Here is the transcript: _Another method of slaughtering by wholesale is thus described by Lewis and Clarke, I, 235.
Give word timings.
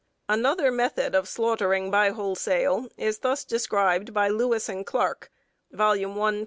_Another 0.33 0.71
method 0.71 1.13
of 1.13 1.27
slaughtering 1.29 1.91
by 1.91 2.09
wholesale 2.09 2.87
is 2.97 3.19
thus 3.19 3.43
described 3.45 4.15
by 4.15 4.29
Lewis 4.29 4.67
and 4.67 4.83
Clarke, 4.83 5.29
I, 5.73 5.77
235. 5.77 6.33